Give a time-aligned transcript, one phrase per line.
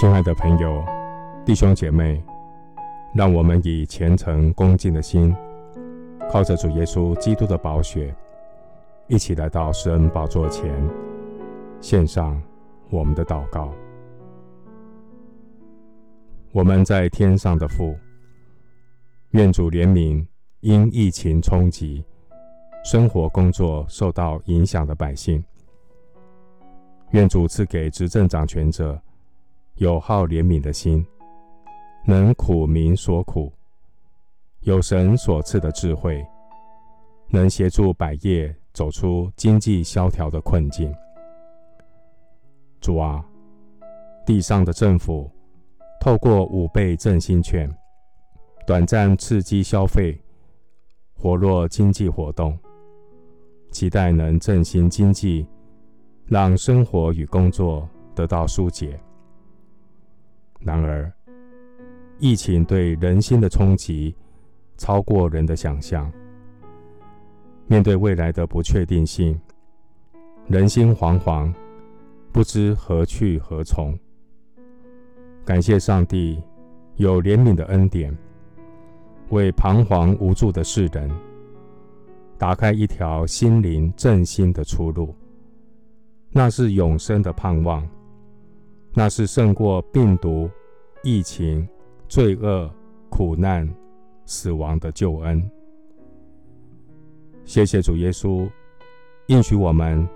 [0.00, 0.82] 亲爱的朋友、
[1.44, 2.24] 弟兄姐妹，
[3.14, 5.36] 让我们以虔诚恭敬的心，
[6.30, 8.16] 靠着主耶稣基督的宝血，
[9.08, 10.72] 一起来到施恩宝座前，
[11.82, 12.42] 献上
[12.88, 13.74] 我们的祷告。
[16.52, 17.94] 我们在天上的父，
[19.32, 20.26] 愿主怜悯
[20.60, 22.02] 因疫情冲击，
[22.86, 25.44] 生活工作受到影响的百姓。
[27.10, 28.98] 愿主赐给执政掌权者
[29.80, 31.02] 有好怜悯的心，
[32.04, 33.50] 能苦民所苦，
[34.60, 36.22] 有神所赐的智慧，
[37.30, 40.94] 能协助百业走出经济萧条的困境。
[42.78, 43.24] 主啊，
[44.26, 45.30] 地上的政府
[45.98, 47.74] 透过五倍振兴券，
[48.66, 50.14] 短暂刺激消费，
[51.14, 52.54] 活络经济活动，
[53.70, 55.48] 期待能振兴经济。
[56.26, 59.00] 让生活与工作得到疏解。
[60.60, 61.10] 然而，
[62.18, 64.14] 疫情对人心的冲击
[64.76, 66.10] 超过人的想象。
[67.66, 69.40] 面对未来的不确定性，
[70.48, 71.52] 人心惶惶，
[72.32, 73.98] 不知何去何从。
[75.44, 76.42] 感谢上帝
[76.96, 78.16] 有怜悯的恩典，
[79.30, 81.10] 为彷徨无助的世人
[82.36, 85.14] 打开一条心灵振兴的出路。
[86.32, 87.88] 那是永生的盼望，
[88.92, 90.50] 那是胜过病毒、
[91.02, 91.68] 疫情、
[92.08, 92.70] 罪恶、
[93.08, 93.68] 苦难、
[94.26, 95.50] 死亡的救恩。
[97.44, 98.48] 谢谢主耶稣，
[99.26, 100.08] 应许我们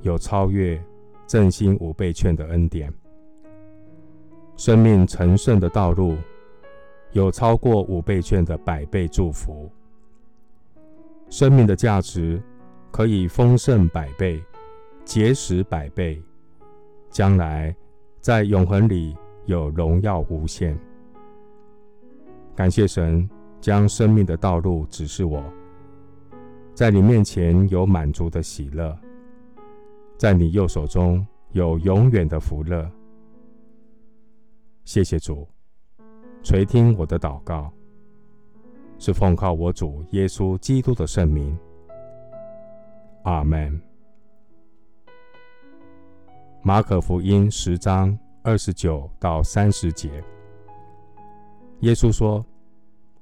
[0.00, 0.82] 有超越
[1.26, 2.92] 振兴五倍券的恩典，
[4.56, 6.16] 生命成圣的道路
[7.12, 9.70] 有超过五倍券的百倍祝福，
[11.28, 12.42] 生命的价值
[12.90, 14.42] 可以丰盛百倍。
[15.04, 16.22] 结实百倍，
[17.10, 17.74] 将来
[18.22, 19.16] 在永恒里
[19.46, 20.78] 有荣耀无限。
[22.54, 23.28] 感谢神
[23.60, 25.42] 将生命的道路指示我，
[26.72, 28.96] 在你面前有满足的喜乐，
[30.16, 32.88] 在你右手中有永远的福乐。
[34.84, 35.48] 谢谢主，
[36.44, 37.72] 垂听我的祷告，
[38.98, 41.58] 是奉靠我主耶稣基督的圣名。
[43.24, 43.91] 阿门。
[46.64, 50.22] 马可福音十章二十九到三十节，
[51.80, 52.44] 耶稣说：“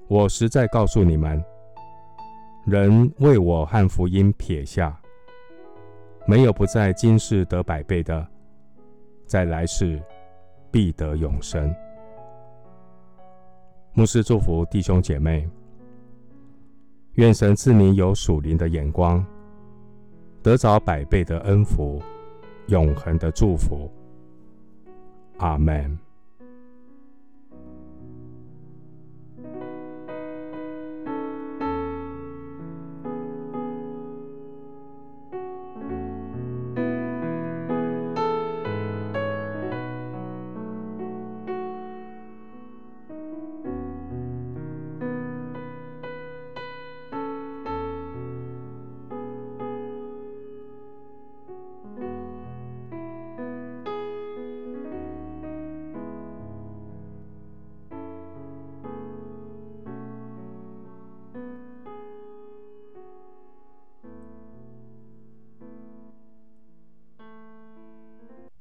[0.09, 1.43] 我实在告诉你们，
[2.67, 4.95] 人为我和福音撇下，
[6.27, 8.29] 没有不在今世得百倍的，
[9.25, 9.99] 在来世
[10.71, 11.75] 必得永生。”
[13.95, 15.49] 牧师祝福弟兄姐妹，
[17.15, 19.25] 愿神赐你有属灵的眼光，
[20.43, 22.03] 得着百倍的恩福。
[22.71, 23.91] 永恒的祝福，
[25.39, 25.99] 阿门。